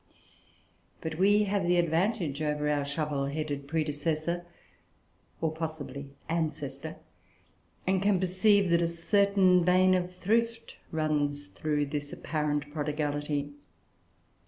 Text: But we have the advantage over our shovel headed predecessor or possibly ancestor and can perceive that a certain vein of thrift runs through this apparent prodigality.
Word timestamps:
But 1.01 1.19
we 1.19 1.43
have 1.43 1.67
the 1.67 1.77
advantage 1.77 2.41
over 2.41 2.67
our 2.67 2.83
shovel 2.83 3.27
headed 3.27 3.67
predecessor 3.67 4.47
or 5.39 5.51
possibly 5.51 6.15
ancestor 6.27 6.95
and 7.85 8.01
can 8.01 8.19
perceive 8.19 8.71
that 8.71 8.81
a 8.81 8.87
certain 8.87 9.63
vein 9.63 9.93
of 9.93 10.15
thrift 10.15 10.75
runs 10.91 11.49
through 11.49 11.85
this 11.85 12.11
apparent 12.11 12.71
prodigality. 12.73 13.51